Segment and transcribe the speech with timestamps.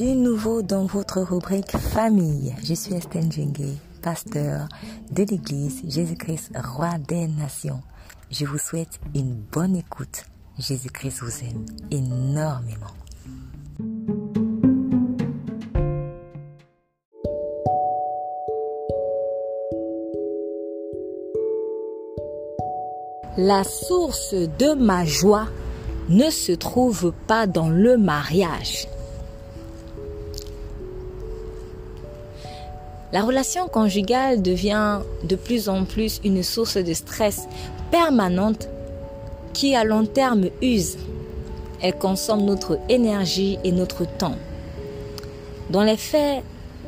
[0.00, 2.54] Nouveau dans votre rubrique famille.
[2.62, 4.68] Je suis Estelle Djengue, pasteur
[5.10, 7.80] de l'église Jésus-Christ, roi des nations.
[8.30, 10.24] Je vous souhaite une bonne écoute.
[10.56, 12.86] Jésus-Christ vous aime énormément.
[23.36, 25.48] La source de ma joie
[26.08, 28.86] ne se trouve pas dans le mariage.
[33.10, 37.48] La relation conjugale devient de plus en plus une source de stress
[37.90, 38.68] permanente
[39.54, 40.98] qui à long terme use.
[41.80, 44.36] Elle consomme notre énergie et notre temps.
[45.70, 46.42] Dans les faits,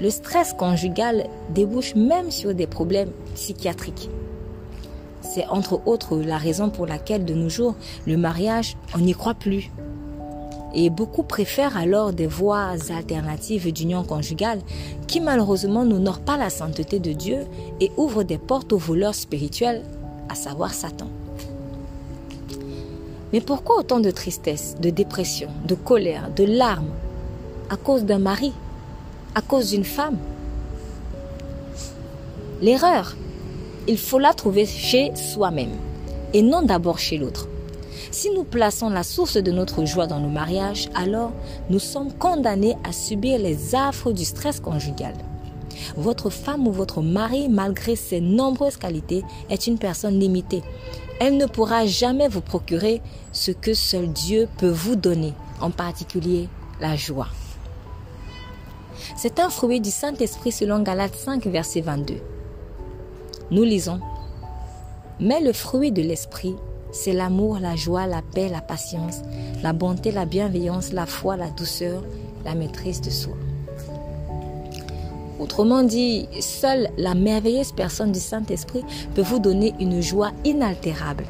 [0.00, 4.08] le stress conjugal débouche même sur des problèmes psychiatriques.
[5.20, 7.74] C'est entre autres la raison pour laquelle de nos jours,
[8.06, 9.70] le mariage, on n'y croit plus.
[10.78, 14.60] Et beaucoup préfèrent alors des voies alternatives d'union conjugale
[15.06, 17.46] qui malheureusement n'honorent pas la sainteté de Dieu
[17.80, 19.82] et ouvrent des portes aux voleurs spirituels,
[20.28, 21.08] à savoir Satan.
[23.32, 26.92] Mais pourquoi autant de tristesse, de dépression, de colère, de larmes
[27.70, 28.52] à cause d'un mari,
[29.34, 30.18] à cause d'une femme?
[32.60, 33.16] L'erreur,
[33.88, 35.72] il faut la trouver chez soi-même
[36.34, 37.48] et non d'abord chez l'autre.
[38.10, 41.32] Si nous plaçons la source de notre joie dans le mariage, alors
[41.70, 45.14] nous sommes condamnés à subir les affres du stress conjugal.
[45.96, 50.62] Votre femme ou votre mari, malgré ses nombreuses qualités, est une personne limitée.
[51.20, 53.00] Elle ne pourra jamais vous procurer
[53.32, 56.48] ce que seul Dieu peut vous donner, en particulier
[56.80, 57.28] la joie.
[59.16, 62.16] C'est un fruit du Saint-Esprit selon Galates 5, verset 22.
[63.50, 64.00] Nous lisons,
[65.20, 66.56] Mais le fruit de l'Esprit,
[66.92, 69.20] c'est l'amour, la joie, la paix, la patience,
[69.62, 72.02] la bonté, la bienveillance, la foi, la douceur,
[72.44, 73.34] la maîtrise de soi.
[75.38, 81.24] Autrement dit, seule la merveilleuse personne du Saint-Esprit peut vous donner une joie inaltérable.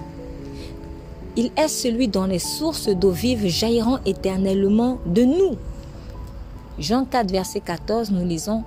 [1.36, 5.56] Il est celui dont les sources d'eau vive jailliront éternellement de nous.
[6.78, 8.62] Jean 4, verset 14, nous lisons,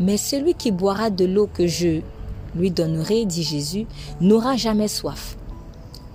[0.00, 2.00] Mais celui qui boira de l'eau que je
[2.56, 3.86] lui donnerai, dit Jésus,
[4.20, 5.36] n'aura jamais soif.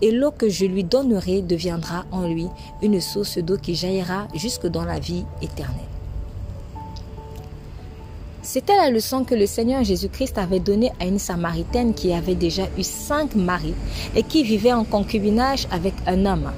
[0.01, 2.47] Et l'eau que je lui donnerai deviendra en lui
[2.81, 5.79] une source d'eau qui jaillira jusque dans la vie éternelle.
[8.41, 12.63] C'était la leçon que le Seigneur Jésus-Christ avait donnée à une Samaritaine qui avait déjà
[12.77, 13.73] eu cinq maris
[14.15, 16.51] et qui vivait en concubinage avec un homme.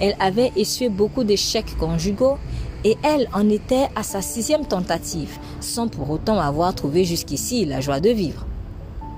[0.00, 2.36] Elle avait essuyé beaucoup d'échecs conjugaux
[2.84, 7.80] et elle en était à sa sixième tentative, sans pour autant avoir trouvé jusqu'ici la
[7.80, 8.44] joie de vivre.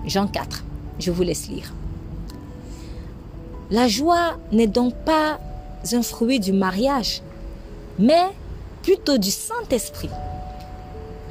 [0.06, 0.64] Jean 4.
[0.98, 1.72] Je vous laisse lire.
[3.70, 5.38] La joie n'est donc pas
[5.92, 7.22] un fruit du mariage,
[8.00, 8.26] mais
[8.82, 10.10] plutôt du Saint-Esprit.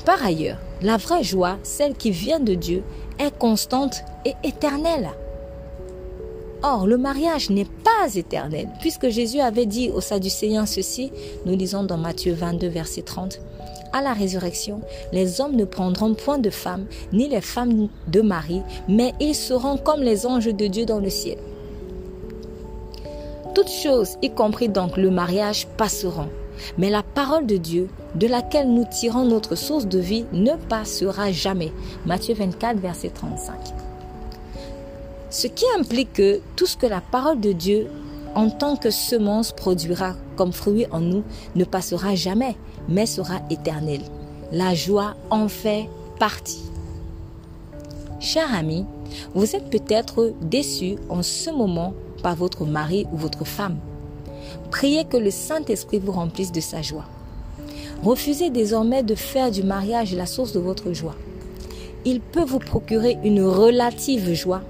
[0.05, 2.83] Par ailleurs, la vraie joie, celle qui vient de Dieu,
[3.19, 5.09] est constante et éternelle.
[6.63, 11.11] Or, le mariage n'est pas éternel, puisque Jésus avait dit aux Sadducéens ceci,
[11.45, 13.41] nous lisons dans Matthieu 22, verset 30,
[13.91, 14.79] à la résurrection,
[15.11, 19.77] les hommes ne prendront point de femmes, ni les femmes de mari, mais ils seront
[19.77, 21.37] comme les anges de Dieu dans le ciel.
[23.55, 26.29] Toutes choses, y compris donc le mariage, passeront.
[26.77, 31.31] Mais la parole de Dieu, de laquelle nous tirons notre source de vie, ne passera
[31.31, 31.71] jamais.
[32.05, 33.55] Matthieu 24, verset 35.
[35.29, 37.87] Ce qui implique que tout ce que la parole de Dieu
[38.35, 41.23] en tant que semence produira comme fruit en nous
[41.55, 42.55] ne passera jamais,
[42.87, 44.01] mais sera éternel.
[44.51, 45.89] La joie en fait
[46.19, 46.63] partie.
[48.19, 48.85] Cher ami,
[49.33, 53.77] vous êtes peut-être déçu en ce moment par votre mari ou votre femme.
[54.71, 57.05] Priez que le Saint-Esprit vous remplisse de sa joie.
[58.03, 61.15] Refusez désormais de faire du mariage la source de votre joie.
[62.05, 64.61] Il peut vous procurer une relative joie,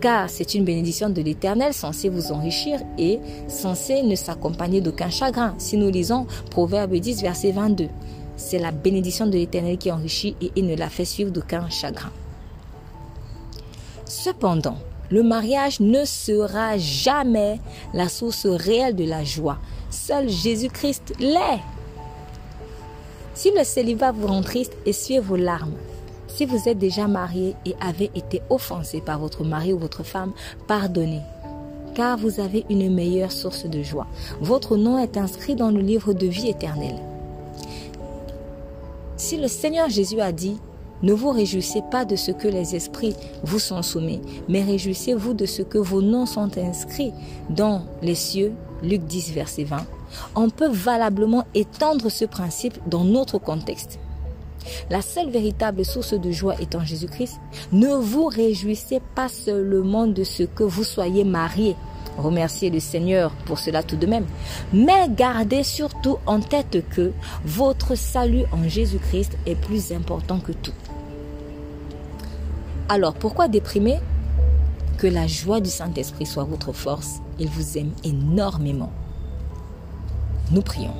[0.00, 5.54] car c'est une bénédiction de l'Éternel censée vous enrichir et censée ne s'accompagner d'aucun chagrin.
[5.58, 7.88] Si nous lisons Proverbe 10, verset 22,
[8.36, 12.10] c'est la bénédiction de l'Éternel qui enrichit et il ne la fait suivre d'aucun chagrin.
[14.06, 14.78] Cependant,
[15.10, 17.60] le mariage ne sera jamais
[17.92, 19.58] la source réelle de la joie.
[19.90, 21.60] Seul Jésus-Christ l'est.
[23.34, 25.74] Si le célibat vous rend triste, essuyez vos larmes.
[26.28, 30.32] Si vous êtes déjà marié et avez été offensé par votre mari ou votre femme,
[30.68, 31.22] pardonnez,
[31.94, 34.06] car vous avez une meilleure source de joie.
[34.40, 37.00] Votre nom est inscrit dans le livre de vie éternelle.
[39.16, 40.56] Si le Seigneur Jésus a dit,
[41.02, 45.46] ne vous réjouissez pas de ce que les esprits vous sont soumis, mais réjouissez-vous de
[45.46, 47.12] ce que vos noms sont inscrits
[47.48, 48.52] dans les cieux.
[48.82, 49.84] Luc 10, verset 20.
[50.34, 53.98] on peut valablement étendre ce principe dans notre contexte.
[54.90, 57.40] La seule véritable source de joie étant Jésus-Christ,
[57.72, 61.76] ne vous réjouissez pas seulement de ce que vous soyez mariés.
[62.18, 64.26] Remerciez le Seigneur pour cela tout de même.
[64.72, 67.12] Mais gardez surtout en tête que
[67.44, 70.74] votre salut en Jésus-Christ est plus important que tout.
[72.88, 73.98] Alors pourquoi déprimer?
[74.98, 77.20] Que la joie du Saint-Esprit soit votre force.
[77.38, 78.92] Il vous aime énormément.
[80.50, 80.94] Nous prions.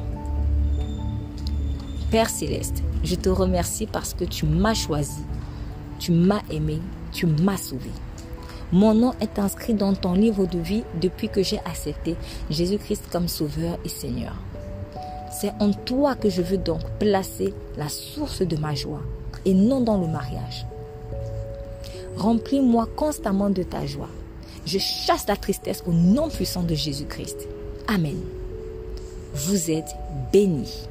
[2.10, 5.22] Père céleste, je te remercie parce que tu m'as choisi,
[5.98, 6.80] tu m'as aimé,
[7.12, 7.90] tu m'as sauvé.
[8.72, 12.16] Mon nom est inscrit dans ton livre de vie depuis que j'ai accepté
[12.50, 14.34] Jésus-Christ comme Sauveur et Seigneur.
[15.32, 19.02] C'est en toi que je veux donc placer la source de ma joie
[19.44, 20.66] et non dans le mariage.
[22.16, 24.08] Remplis-moi constamment de ta joie.
[24.66, 27.48] Je chasse la tristesse au nom puissant de Jésus-Christ.
[27.88, 28.20] Amen.
[29.34, 29.94] Vous êtes
[30.32, 30.86] bénis.